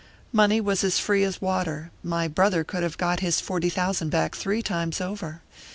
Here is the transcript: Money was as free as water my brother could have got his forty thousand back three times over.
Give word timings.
Money 0.31 0.59
was 0.59 0.83
as 0.83 0.97
free 0.97 1.23
as 1.23 1.41
water 1.43 1.91
my 2.01 2.27
brother 2.27 2.63
could 2.63 2.81
have 2.81 2.97
got 2.97 3.19
his 3.19 3.39
forty 3.39 3.69
thousand 3.69 4.09
back 4.09 4.33
three 4.33 4.63
times 4.63 4.99
over. 4.99 5.43